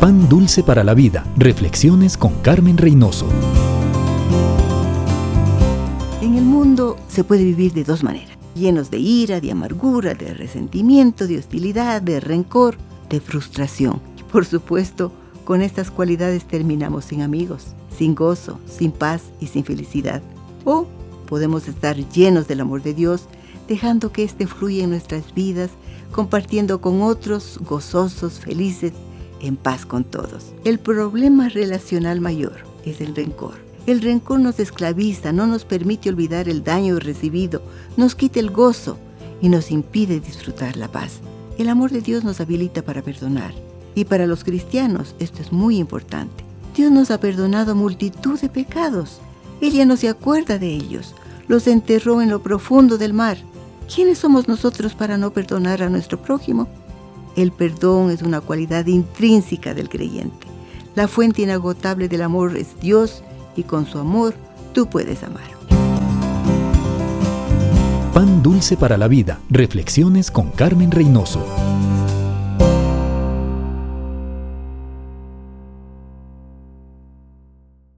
[0.00, 1.26] Pan Dulce para la Vida.
[1.36, 3.26] Reflexiones con Carmen Reynoso.
[6.22, 10.34] En el mundo se puede vivir de dos maneras, llenos de ira, de amargura, de
[10.34, 12.76] resentimiento, de hostilidad, de rencor,
[13.10, 14.00] de frustración.
[14.30, 15.10] Por supuesto,
[15.44, 20.22] con estas cualidades terminamos sin amigos, sin gozo, sin paz y sin felicidad.
[20.64, 20.86] O
[21.26, 23.24] podemos estar llenos del amor de Dios,
[23.66, 25.70] dejando que éste fluya en nuestras vidas,
[26.12, 28.92] compartiendo con otros gozosos, felices
[29.40, 30.52] en paz con todos.
[30.64, 33.54] El problema relacional mayor es el rencor.
[33.86, 37.62] El rencor nos esclaviza, no nos permite olvidar el daño recibido,
[37.96, 38.98] nos quita el gozo
[39.40, 41.20] y nos impide disfrutar la paz.
[41.56, 43.52] El amor de Dios nos habilita para perdonar.
[43.94, 46.44] Y para los cristianos esto es muy importante.
[46.76, 49.20] Dios nos ha perdonado multitud de pecados.
[49.60, 51.14] Ella no se acuerda de ellos.
[51.48, 53.38] Los enterró en lo profundo del mar.
[53.92, 56.68] ¿Quiénes somos nosotros para no perdonar a nuestro prójimo?
[57.38, 60.48] El perdón es una cualidad intrínseca del creyente.
[60.96, 63.22] La fuente inagotable del amor es Dios
[63.54, 64.34] y con su amor
[64.74, 65.46] tú puedes amar.
[68.12, 69.38] Pan dulce para la vida.
[69.50, 71.46] Reflexiones con Carmen Reynoso.